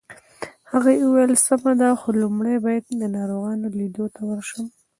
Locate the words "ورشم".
4.29-4.65